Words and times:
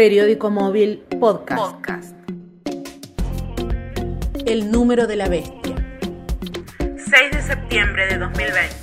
Periódico 0.00 0.48
móvil 0.48 1.04
podcast. 1.20 2.16
El 4.46 4.70
número 4.70 5.06
de 5.06 5.16
la 5.16 5.28
bestia. 5.28 5.76
6 6.78 6.96
de 7.30 7.42
septiembre 7.42 8.06
de 8.06 8.16
2020. 8.16 8.76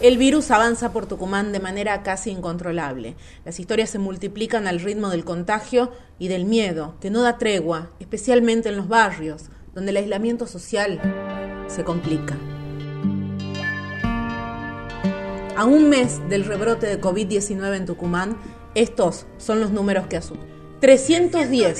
El 0.00 0.18
virus 0.18 0.50
avanza 0.50 0.92
por 0.92 1.06
Tucumán 1.06 1.52
de 1.52 1.60
manera 1.60 2.02
casi 2.02 2.30
incontrolable. 2.30 3.14
Las 3.44 3.60
historias 3.60 3.90
se 3.90 4.00
multiplican 4.00 4.66
al 4.66 4.80
ritmo 4.80 5.08
del 5.08 5.24
contagio 5.24 5.92
y 6.18 6.26
del 6.26 6.46
miedo, 6.46 6.96
que 7.00 7.10
no 7.10 7.22
da 7.22 7.38
tregua, 7.38 7.92
especialmente 8.00 8.68
en 8.68 8.76
los 8.76 8.88
barrios, 8.88 9.50
donde 9.72 9.92
el 9.92 9.98
aislamiento 9.98 10.48
social 10.48 11.00
se 11.68 11.84
complica. 11.84 12.36
A 15.54 15.64
un 15.64 15.88
mes 15.88 16.28
del 16.28 16.44
rebrote 16.44 16.88
de 16.88 17.00
COVID-19 17.00 17.76
en 17.76 17.86
Tucumán, 17.86 18.36
estos 18.74 19.26
son 19.38 19.60
los 19.60 19.70
números 19.70 20.08
que 20.08 20.16
asustan. 20.16 20.55
310 20.80 21.78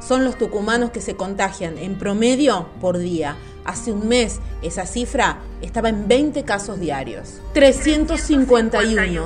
son 0.00 0.24
los 0.24 0.38
tucumanos 0.38 0.90
que 0.90 1.00
se 1.00 1.16
contagian 1.16 1.78
en 1.78 1.98
promedio 1.98 2.68
por 2.80 2.98
día. 2.98 3.36
Hace 3.64 3.92
un 3.92 4.08
mes 4.08 4.40
esa 4.62 4.86
cifra 4.86 5.40
estaba 5.60 5.90
en 5.90 6.08
20 6.08 6.44
casos 6.44 6.80
diarios. 6.80 7.40
351 7.52 9.22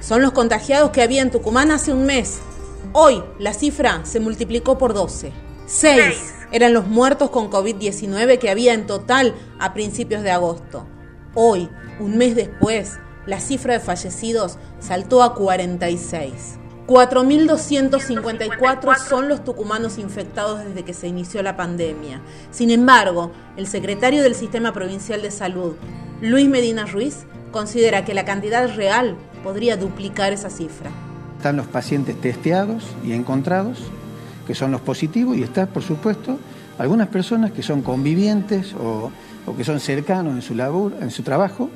son 0.00 0.22
los 0.22 0.32
contagiados 0.32 0.90
que 0.90 1.02
había 1.02 1.22
en 1.22 1.30
Tucumán 1.30 1.70
hace 1.70 1.92
un 1.92 2.06
mes. 2.06 2.38
Hoy 2.92 3.22
la 3.38 3.52
cifra 3.52 4.04
se 4.04 4.20
multiplicó 4.20 4.78
por 4.78 4.94
12. 4.94 5.32
6 5.66 6.34
eran 6.52 6.72
los 6.72 6.86
muertos 6.86 7.30
con 7.30 7.50
COVID-19 7.50 8.38
que 8.38 8.50
había 8.50 8.72
en 8.72 8.86
total 8.86 9.34
a 9.58 9.74
principios 9.74 10.22
de 10.22 10.30
agosto. 10.30 10.86
Hoy, 11.34 11.68
un 11.98 12.16
mes 12.16 12.36
después, 12.36 12.98
la 13.26 13.40
cifra 13.40 13.74
de 13.74 13.80
fallecidos 13.80 14.58
saltó 14.78 15.22
a 15.22 15.34
46. 15.34 16.58
4.254 16.86 18.96
son 18.96 19.28
los 19.28 19.42
tucumanos 19.42 19.98
infectados 19.98 20.64
desde 20.64 20.84
que 20.84 20.94
se 20.94 21.08
inició 21.08 21.42
la 21.42 21.56
pandemia. 21.56 22.20
Sin 22.52 22.70
embargo, 22.70 23.32
el 23.56 23.66
secretario 23.66 24.22
del 24.22 24.36
Sistema 24.36 24.72
Provincial 24.72 25.20
de 25.20 25.32
Salud, 25.32 25.74
Luis 26.20 26.48
Medina 26.48 26.86
Ruiz, 26.86 27.24
considera 27.50 28.04
que 28.04 28.14
la 28.14 28.24
cantidad 28.24 28.72
real 28.76 29.16
podría 29.42 29.76
duplicar 29.76 30.32
esa 30.32 30.48
cifra. 30.48 30.92
Están 31.36 31.56
los 31.56 31.66
pacientes 31.66 32.20
testeados 32.20 32.84
y 33.04 33.10
encontrados, 33.12 33.78
que 34.46 34.54
son 34.54 34.70
los 34.70 34.80
positivos, 34.80 35.36
y 35.36 35.42
están, 35.42 35.66
por 35.66 35.82
supuesto, 35.82 36.38
algunas 36.78 37.08
personas 37.08 37.50
que 37.50 37.64
son 37.64 37.82
convivientes 37.82 38.74
o, 38.74 39.10
o 39.44 39.56
que 39.56 39.64
son 39.64 39.80
cercanos 39.80 40.36
en 40.36 40.42
su 40.42 40.54
labor, 40.54 40.92
en 41.00 41.10
su 41.10 41.24
trabajo, 41.24 41.68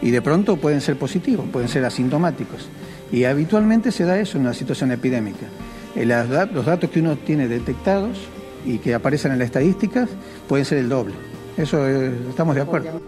y 0.00 0.12
de 0.12 0.22
pronto 0.22 0.56
pueden 0.56 0.80
ser 0.80 0.96
positivos, 0.98 1.46
pueden 1.50 1.68
ser 1.68 1.84
asintomáticos. 1.84 2.68
Y 3.12 3.24
habitualmente 3.24 3.92
se 3.92 4.04
da 4.04 4.18
eso 4.18 4.38
en 4.38 4.44
una 4.44 4.54
situación 4.54 4.90
epidémica. 4.90 5.46
Eh, 5.94 6.06
los 6.06 6.64
datos 6.64 6.90
que 6.90 7.00
uno 7.00 7.16
tiene 7.16 7.46
detectados 7.46 8.18
y 8.64 8.78
que 8.78 8.94
aparecen 8.94 9.32
en 9.32 9.38
las 9.38 9.46
estadísticas 9.46 10.08
pueden 10.48 10.64
ser 10.64 10.78
el 10.78 10.88
doble. 10.88 11.14
Eso 11.56 11.86
eh, 11.86 12.10
estamos 12.30 12.54
de 12.54 12.62
acuerdo. 12.62 13.02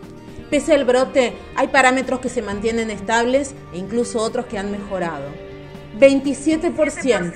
Pese 0.51 0.75
al 0.75 0.85
brote, 0.85 1.33
hay 1.57 1.69
parámetros 1.69 2.21
que 2.21 2.29
se 2.29 2.43
mantienen 2.43 2.91
estables 2.91 3.55
e 3.73 3.79
incluso 3.79 4.21
otros 4.21 4.45
que 4.47 4.59
han 4.59 4.71
mejorado. 4.71 5.25
27% 5.99 7.33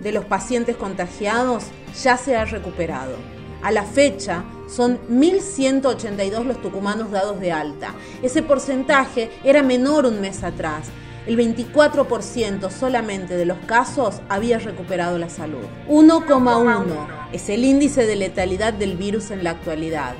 de 0.00 0.12
los 0.12 0.24
pacientes 0.26 0.76
contagiados 0.76 1.64
ya 2.02 2.16
se 2.16 2.36
ha 2.36 2.44
recuperado. 2.44 3.16
A 3.62 3.72
la 3.72 3.82
fecha, 3.82 4.44
son 4.68 4.98
1.182 5.10 6.44
los 6.44 6.62
tucumanos 6.62 7.10
dados 7.10 7.40
de 7.40 7.52
alta. 7.52 7.94
Ese 8.22 8.42
porcentaje 8.42 9.30
era 9.44 9.62
menor 9.62 10.06
un 10.06 10.20
mes 10.20 10.44
atrás. 10.44 10.86
El 11.26 11.36
24% 11.36 12.70
solamente 12.70 13.36
de 13.36 13.44
los 13.44 13.58
casos 13.66 14.22
había 14.30 14.58
recuperado 14.58 15.18
la 15.18 15.28
salud. 15.28 15.64
1,1 15.88 16.84
es 17.32 17.48
el 17.50 17.64
índice 17.64 18.06
de 18.06 18.16
letalidad 18.16 18.72
del 18.72 18.96
virus 18.96 19.30
en 19.30 19.44
la 19.44 19.50
actualidad. 19.50 20.14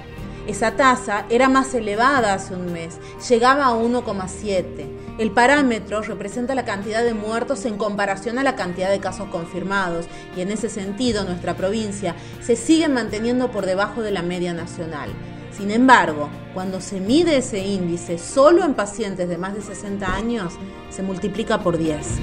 Esa 0.46 0.72
tasa 0.72 1.26
era 1.30 1.48
más 1.48 1.74
elevada 1.74 2.34
hace 2.34 2.54
un 2.54 2.72
mes, 2.72 2.98
llegaba 3.28 3.66
a 3.66 3.74
1,7. 3.74 5.16
El 5.18 5.30
parámetro 5.30 6.02
representa 6.02 6.54
la 6.54 6.64
cantidad 6.64 7.04
de 7.04 7.14
muertos 7.14 7.64
en 7.66 7.76
comparación 7.76 8.38
a 8.38 8.42
la 8.42 8.56
cantidad 8.56 8.90
de 8.90 9.00
casos 9.00 9.28
confirmados 9.28 10.06
y 10.36 10.40
en 10.40 10.50
ese 10.50 10.68
sentido 10.68 11.24
nuestra 11.24 11.56
provincia 11.56 12.14
se 12.40 12.56
sigue 12.56 12.88
manteniendo 12.88 13.50
por 13.50 13.64
debajo 13.66 14.02
de 14.02 14.12
la 14.12 14.22
media 14.22 14.54
nacional. 14.54 15.10
Sin 15.52 15.70
embargo, 15.70 16.30
cuando 16.54 16.80
se 16.80 17.00
mide 17.00 17.38
ese 17.38 17.58
índice 17.58 18.18
solo 18.18 18.64
en 18.64 18.74
pacientes 18.74 19.28
de 19.28 19.38
más 19.38 19.54
de 19.54 19.60
60 19.60 20.14
años, 20.14 20.54
se 20.90 21.02
multiplica 21.02 21.60
por 21.60 21.76
10. 21.76 22.18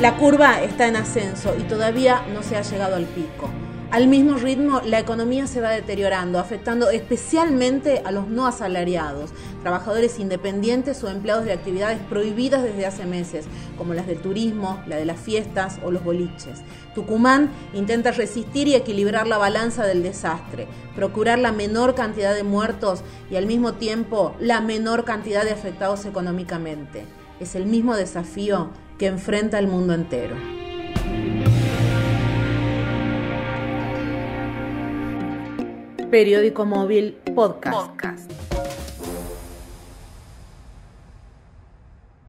La 0.00 0.16
curva 0.16 0.62
está 0.62 0.86
en 0.86 0.96
ascenso 0.96 1.54
y 1.58 1.62
todavía 1.62 2.22
no 2.32 2.42
se 2.42 2.56
ha 2.56 2.62
llegado 2.62 2.96
al 2.96 3.06
pico. 3.06 3.50
Al 3.96 4.08
mismo 4.08 4.34
ritmo, 4.36 4.82
la 4.84 4.98
economía 4.98 5.46
se 5.46 5.62
va 5.62 5.70
deteriorando, 5.70 6.38
afectando 6.38 6.90
especialmente 6.90 8.02
a 8.04 8.12
los 8.12 8.28
no 8.28 8.46
asalariados, 8.46 9.30
trabajadores 9.62 10.18
independientes 10.18 11.02
o 11.02 11.08
empleados 11.08 11.46
de 11.46 11.54
actividades 11.54 11.98
prohibidas 12.10 12.62
desde 12.62 12.84
hace 12.84 13.06
meses, 13.06 13.46
como 13.78 13.94
las 13.94 14.06
del 14.06 14.20
turismo, 14.20 14.82
la 14.86 14.96
de 14.96 15.06
las 15.06 15.18
fiestas 15.18 15.78
o 15.82 15.90
los 15.90 16.04
boliches. 16.04 16.60
Tucumán 16.94 17.50
intenta 17.72 18.12
resistir 18.12 18.68
y 18.68 18.74
equilibrar 18.74 19.26
la 19.26 19.38
balanza 19.38 19.86
del 19.86 20.02
desastre, 20.02 20.66
procurar 20.94 21.38
la 21.38 21.52
menor 21.52 21.94
cantidad 21.94 22.34
de 22.34 22.42
muertos 22.42 23.00
y 23.30 23.36
al 23.36 23.46
mismo 23.46 23.76
tiempo 23.76 24.36
la 24.38 24.60
menor 24.60 25.06
cantidad 25.06 25.42
de 25.42 25.52
afectados 25.52 26.04
económicamente. 26.04 27.06
Es 27.40 27.54
el 27.54 27.64
mismo 27.64 27.96
desafío 27.96 28.68
que 28.98 29.06
enfrenta 29.06 29.58
el 29.58 29.68
mundo 29.68 29.94
entero. 29.94 30.36
Periódico 36.10 36.64
Móvil 36.64 37.16
Podcast. 37.34 38.45